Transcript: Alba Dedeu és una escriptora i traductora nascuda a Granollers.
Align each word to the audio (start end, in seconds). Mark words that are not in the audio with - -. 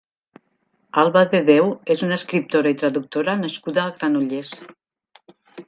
Alba 1.01 1.21
Dedeu 1.33 1.69
és 1.95 2.01
una 2.09 2.17
escriptora 2.21 2.73
i 2.77 2.79
traductora 2.85 3.39
nascuda 3.45 3.85
a 3.87 3.95
Granollers. 4.01 4.59